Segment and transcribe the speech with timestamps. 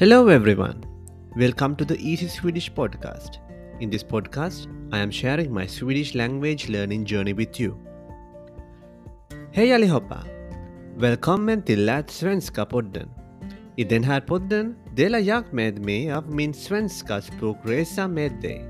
[0.00, 0.84] Hello, everyone.
[1.34, 3.40] Welcome to the Easy Swedish podcast.
[3.80, 7.74] In this podcast, I am sharing my Swedish language learning journey with you.
[9.52, 10.24] Hej allihopa!
[10.96, 13.08] Välkommen till Lät Svenska-podden.
[13.76, 18.64] I den här podden delar jag med mig av min svenska språkresa med dig.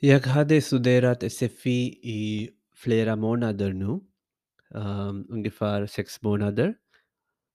[0.00, 4.00] Jag hade studerat SFI i flera månader nu
[4.74, 6.74] um, ungefär sex månader.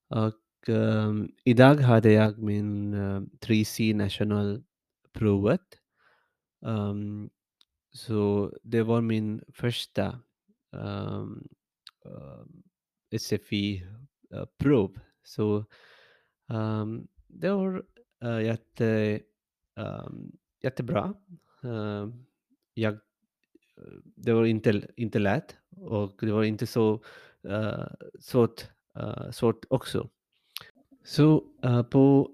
[0.08, 4.64] Och um, idag hade jag min ehm, uh, 3C National
[5.12, 5.78] provet.
[6.60, 7.30] Um,
[7.92, 10.20] så det var min första
[10.72, 11.48] um,
[12.06, 12.44] uh,
[13.18, 14.90] SFI-prov.
[14.90, 15.64] Uh, så
[16.48, 17.84] um, det var
[18.24, 19.20] uh, jätte,
[19.76, 21.14] um, jättebra.
[21.64, 22.08] Uh,
[22.74, 22.98] jag, eh,
[24.16, 27.02] det var inte, inte lätt och det var inte så
[27.48, 27.86] uh,
[28.20, 30.08] svårt, uh, svårt också.
[31.04, 32.30] Så uh, på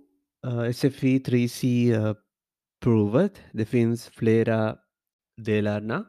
[0.46, 4.78] uh, SFI 3C-provet, det finns flera
[5.36, 6.04] delarna.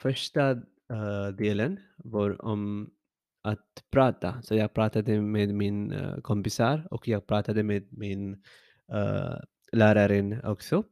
[0.00, 2.90] Första uh, delen var om
[3.42, 4.42] att prata.
[4.42, 8.32] Så jag pratade med min uh, kompisar och jag pratade med min
[8.94, 9.36] uh,
[9.72, 10.84] läraren också.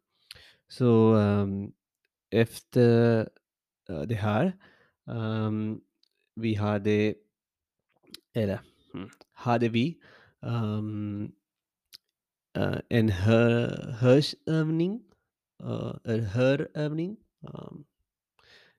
[0.68, 1.72] Så um,
[2.30, 3.20] efter
[3.90, 4.52] uh, det här
[5.04, 5.80] um,
[6.34, 7.14] vi hade,
[8.34, 8.60] eller
[8.92, 10.00] hmm, hade vi
[10.40, 11.32] um,
[12.58, 15.02] uh, en hör, hörsövning,
[15.62, 17.16] uh, eh, en hörövning.
[17.40, 17.84] Um,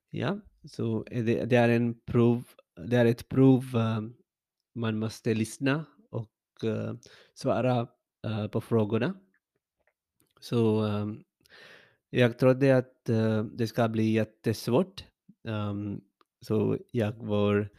[0.10, 2.44] ja, så det, det, är en prov,
[2.88, 4.16] det är ett prov um,
[4.76, 6.30] man måste lyssna och
[6.64, 6.94] uh,
[7.34, 7.88] svara
[8.28, 9.14] uh, på frågorna.
[10.40, 11.24] Så um,
[12.10, 15.04] jag trodde att uh, det ska bli jättesvårt.
[15.44, 16.02] Um,
[16.46, 17.70] så jag var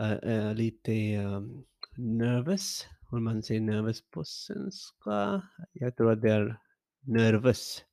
[0.00, 1.64] uh, lite um,
[1.96, 2.86] nervös.
[3.10, 5.42] Om man säger nervös på svenska.
[5.72, 6.60] Jag tror att det är
[7.00, 7.84] nervös.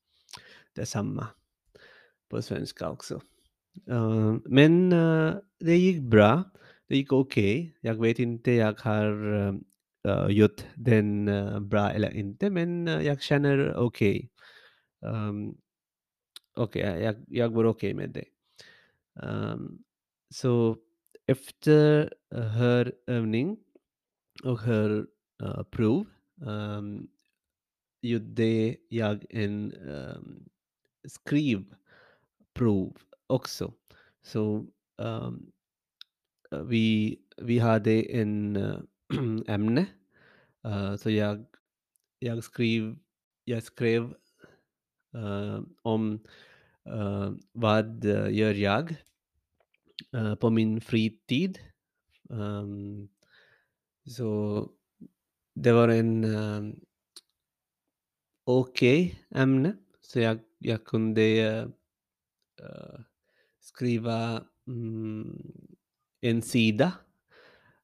[0.76, 1.28] Detsamma
[2.30, 3.22] på svenska också.
[3.90, 4.90] Uh, men
[5.60, 6.44] det gick bra.
[6.88, 7.62] Det gick okej.
[7.62, 7.72] Okay.
[7.82, 9.34] Jag vet inte jag har
[10.08, 14.30] uh, gjort den uh, bra eller inte, men jag känner okej.
[15.02, 15.12] Okay.
[15.12, 15.58] Um,
[16.56, 18.26] okej, okay, jag, jag var okej okay med det.
[19.14, 19.84] Um,
[20.34, 20.78] så
[21.26, 23.58] efter hörövning
[24.44, 27.08] och hörprov um,
[28.02, 30.50] gjorde jag en um,
[31.08, 33.74] skrivprov också.
[34.22, 34.66] Så
[34.98, 35.52] um,
[36.66, 38.80] vi, vi hade en uh,
[39.48, 39.86] ämne.
[40.66, 41.46] Uh, så jag,
[42.20, 42.98] jag, skrev,
[43.44, 44.16] jag skrev
[45.16, 46.20] uh, om
[47.52, 48.96] vad gör jag
[50.14, 51.60] Eh, på min fritid.
[52.30, 53.10] Um,
[54.06, 54.70] så
[55.54, 56.80] det var en um,
[58.46, 59.78] okej okay ämne.
[60.02, 61.22] Så jag, jag kunde
[62.62, 63.00] uh,
[63.60, 65.54] skriva um,
[66.22, 66.94] en sida,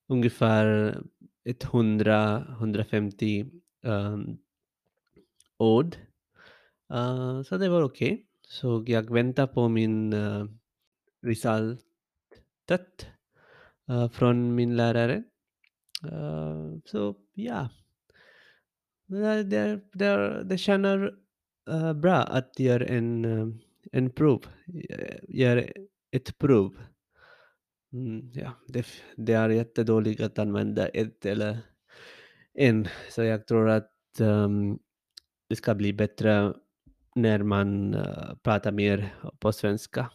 [0.07, 0.97] ungefär
[1.45, 4.37] 100-150 um, ehm,
[5.57, 5.95] ord.
[6.93, 8.13] Uh, så det var okej.
[8.13, 8.25] Okay.
[8.41, 10.45] Så jag väntar på min uh,
[11.21, 11.88] resultat
[13.89, 15.23] uh, från min lärare.
[16.05, 17.69] Uh, så ja,
[19.07, 21.07] det, det, det, det känner
[21.69, 23.25] uh, eh, bra att göra en,
[23.91, 24.45] en prov,
[25.27, 25.63] göra
[26.11, 26.77] ett prov.
[27.93, 31.57] Mm, ja, det, det är jättedåligt att använda ett eller
[32.53, 34.79] en, så jag tror att um,
[35.47, 36.53] det ska bli bättre
[37.15, 40.11] när man uh, pratar mer på svenska.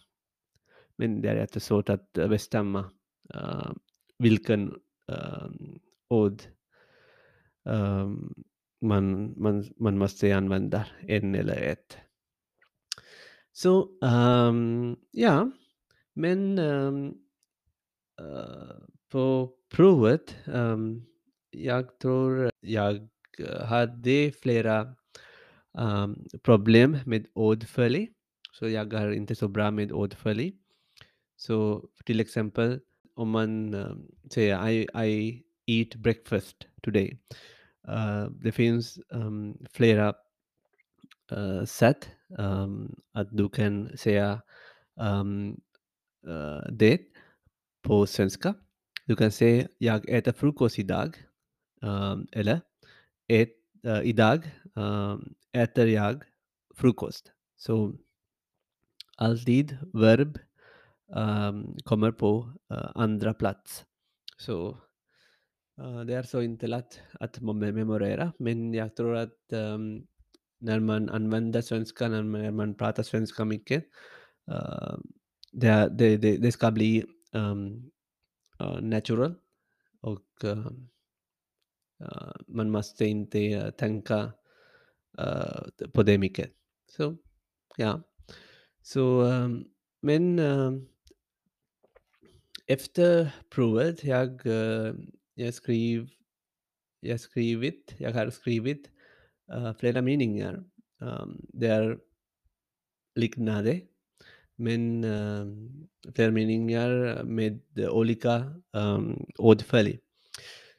[0.96, 2.90] Men det är jättesvårt att bestämma
[3.34, 3.72] uh,
[4.18, 4.68] vilken
[5.12, 6.42] ehm, um, ord
[7.64, 8.34] um, ehm,
[8.80, 11.98] man, man, man måste använda, en eller ett.
[13.52, 15.50] Så um, ja,
[16.14, 17.06] men um,
[18.20, 21.06] uh, på provet, um,
[21.50, 23.08] jag tror jag
[23.64, 24.94] hade flera
[25.78, 28.08] um, problem med ordföljd.
[28.52, 30.63] Så jag är inte så bra med ordföljd.
[31.46, 32.80] Så till example,
[33.16, 37.18] Oman man um, säger I, I eat breakfast today.
[37.88, 40.14] Uh, det finns um, flera
[41.32, 44.42] uh, sätt um, att du kan säga
[45.00, 45.60] um,
[46.26, 47.00] uh, det
[47.82, 48.54] på svenska.
[49.78, 51.16] Jag äter frukost idag.
[51.82, 52.60] Um, eller
[53.86, 56.24] uh, idag um, äter jag
[56.74, 57.32] frukost.
[57.56, 57.94] Så
[59.16, 60.38] alltid verb
[61.14, 63.84] um, kommer på uh, andra plats.
[64.38, 64.68] Så
[65.80, 70.06] uh, det är så inte lätt att memorera, men jag tror att um,
[70.58, 73.84] när man använder svenska, när man, när man pratar svenska mycket,
[74.50, 74.98] uh,
[75.52, 77.90] det, det, det, det, ska bli um,
[78.62, 79.34] uh, natural
[80.00, 80.70] och uh,
[82.46, 84.32] man måste inte tänka
[85.92, 86.50] på det mycket.
[86.86, 87.16] Så
[87.76, 88.02] ja,
[88.82, 89.64] så um,
[90.00, 90.38] men
[92.66, 94.94] efter provet jag, eh,
[95.34, 96.10] jag skriv,
[97.00, 98.90] jag skrivit, jag har skrivit
[99.52, 100.64] uh, flera meningar.
[101.00, 101.98] Um, det är
[103.14, 103.80] liknande,
[104.56, 105.46] men uh,
[106.14, 108.34] flera meningar med olika
[108.72, 109.98] ehm, um, ordföljd.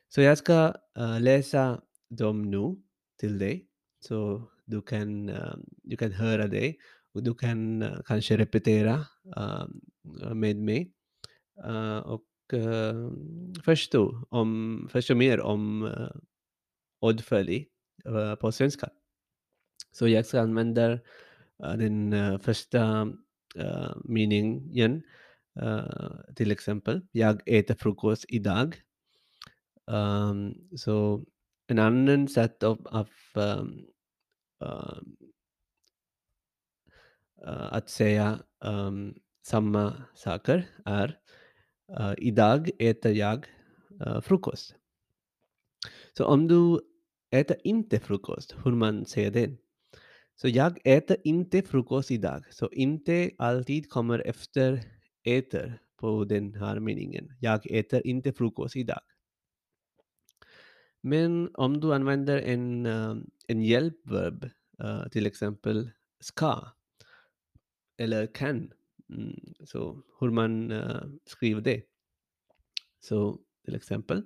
[0.08, 2.76] Så jag ska uh, läsa dem nu
[3.20, 3.68] till dig,
[4.00, 6.76] så du kan, uh, du kan höra det
[7.14, 9.06] och du kan uh, kanske repetera
[10.34, 10.96] med mig
[11.65, 13.12] Eh, och eh,
[13.63, 16.09] förstå, om, förstå mer om eh, uh,
[17.00, 17.65] ordföljd
[18.39, 18.89] på svenska.
[19.91, 21.00] Så jag ska använda
[21.57, 23.07] den första
[24.03, 25.03] meningen
[26.35, 27.01] till exempel.
[27.12, 28.81] Jag äter frukost idag.
[29.85, 31.25] Um, så
[31.67, 33.85] en annan sätt av, av um,
[34.63, 35.00] uh,
[37.47, 41.19] uh, att säga um, samma saker är
[41.90, 43.46] uh, idag äter jag
[44.02, 44.76] eh, frukost.
[46.18, 46.80] Så om du
[47.32, 49.58] äter inte frukost, hur man säger det?
[50.36, 52.44] Så jag äter inte frukost idag.
[52.54, 54.82] Så inte alltid kommer efter
[55.24, 57.32] äter på den här meningen.
[57.40, 59.02] Jag äter inte frukost idag.
[61.02, 63.18] Men om du använder en, uh,
[63.48, 64.50] en hjälpverb,
[64.84, 66.68] uh, till exempel ska
[67.98, 68.74] eller kan,
[69.10, 71.84] mm, så hur man uh, skriver det.
[73.00, 74.24] Så till exempel,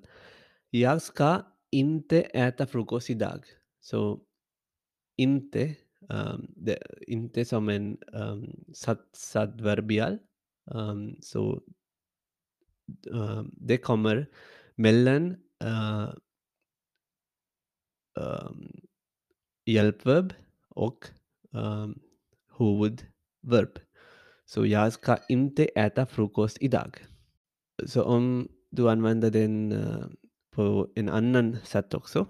[0.70, 3.46] jag ska inte äta frukost idag.
[3.80, 4.22] Så
[5.18, 5.76] inte,
[6.10, 6.78] um, det,
[7.08, 8.44] inte som en ehm,
[8.88, 8.98] um,
[9.36, 10.18] adverbial.
[10.66, 11.64] Um, ehm, så
[13.08, 14.30] um, det kommer
[14.76, 16.14] mellan uh,
[18.16, 18.82] um,
[19.66, 20.34] hjälpverb
[20.70, 21.08] och
[21.52, 22.02] um,
[22.58, 23.80] huvudverb.
[24.50, 27.06] Så jag ska inte äta frukost idag.
[27.86, 30.08] Så om du använder den uh, eh,
[30.52, 32.28] på en annan sätt också,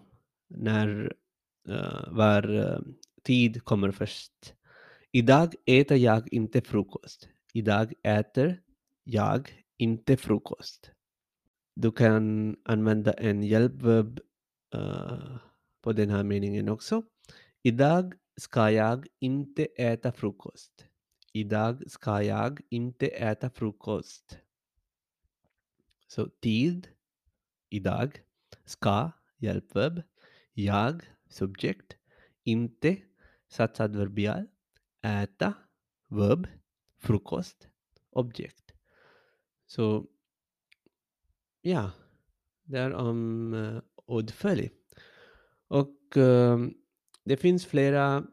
[0.48, 1.14] när
[1.70, 2.80] uh, var uh,
[3.24, 4.54] tid kommer först.
[5.12, 7.30] Idag äter jag inte frukost.
[7.54, 8.62] Idag äter
[9.04, 10.92] jag inte frukost.
[11.76, 14.20] Du kan använda en hjälpverb
[14.76, 15.38] uh,
[15.82, 17.04] på den här meningen också.
[17.64, 20.89] Idag ska jag inte äta frukost.
[21.34, 24.40] Idag ska jag inte äta frukost.
[26.08, 26.88] Så tid,
[27.70, 28.22] idag,
[28.66, 30.02] ska, hjälpverb,
[30.54, 31.98] jag, subjekt,
[32.44, 32.98] inte,
[33.48, 34.48] satsadverbial,
[35.02, 35.54] äta,
[36.08, 36.48] verb,
[36.98, 37.70] frukost,
[38.10, 38.74] objekt.
[39.66, 40.08] Så
[41.62, 41.92] ja,
[42.64, 44.72] det är um, om uh, ordföljd.
[45.68, 46.68] Och uh,
[47.24, 48.28] det finns flera,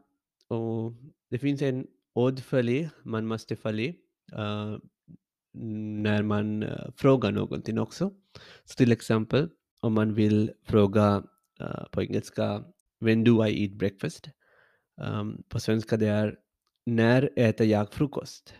[0.47, 0.93] och
[1.29, 3.93] det finns en ordföljd man måste följa
[4.33, 4.77] uh,
[6.03, 8.11] när man uh, frågar någonting också.
[8.65, 9.49] Så till exempel
[9.79, 11.23] om man vill fråga
[11.61, 12.63] uh, på engelska
[12.99, 14.29] When do I eat breakfast?
[15.01, 16.37] Um, på svenska det är
[16.85, 18.53] När äter jag frukost?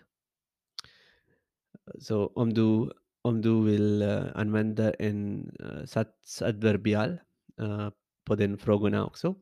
[1.99, 2.91] Så om du,
[3.21, 7.17] om du vill uh, använda en uh, satsadverbial
[7.61, 7.89] uh,
[8.25, 9.35] på den frågorna också.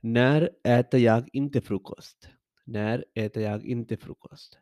[0.00, 2.28] När äter jag inte frukost?
[2.70, 4.58] När äter jag inte frukost?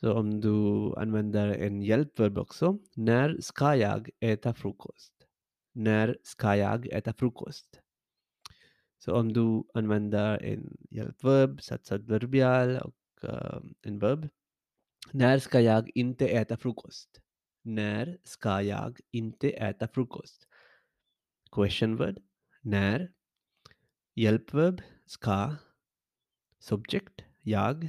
[0.00, 2.78] Så om du använder en hjälpverb också.
[2.94, 5.12] När ska jag äta frukost?
[5.72, 7.80] När ska jag äta frukost?
[8.98, 14.28] Så om du använder en hjälpverb, satsad verbial och uh, en verb.
[15.10, 17.20] När ska jag inte äta frukost?
[17.62, 20.48] När ska jag inte äta frukost?
[21.52, 22.18] Question word.
[22.60, 23.12] När.
[24.14, 24.82] Hjälpverb.
[25.06, 25.56] Ska.
[26.62, 27.24] Subject.
[27.40, 27.88] Jag.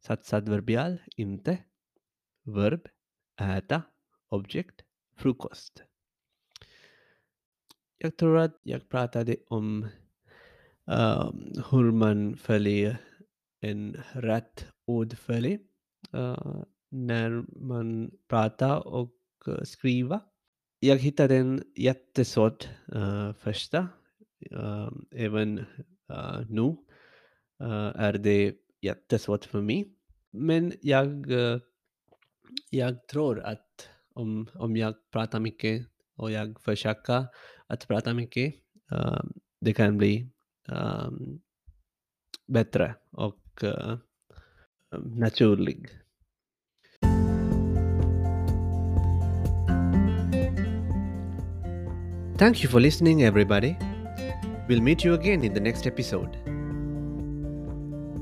[0.00, 0.98] Satsadverbial.
[1.16, 1.58] Inte.
[2.44, 2.88] Verb.
[3.40, 3.82] Äta.
[4.28, 4.84] Objekt.
[5.16, 5.84] Frukost.
[7.98, 9.88] Jag tror att jag pratade om
[10.84, 12.96] um, hur man följer
[13.60, 15.60] en rätt ordföljd
[16.14, 19.14] uh, eh, när man pratar och
[19.48, 20.20] uh, skriver.
[20.80, 23.88] Jag hittade en jättesvårt uh, eh, första.
[24.52, 25.58] Uh, även
[26.10, 26.76] uh, nu
[27.94, 29.94] är det jättesvårt för mig.
[30.30, 31.26] Men jag,
[32.70, 37.26] jag tror att om, om jag pratar mycket och jag försöker
[37.66, 38.54] att prata mycket,
[38.90, 40.30] um, det kan bli
[40.68, 41.40] um,
[42.46, 43.96] bättre och uh.
[52.38, 53.76] Thank you for listening everybody.
[54.68, 56.53] We'll meet you again in the next episode.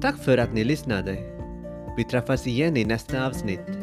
[0.02, 1.18] Tack för att ni lyssnade.
[1.96, 3.81] Vi träffas igen i nästa avsnitt.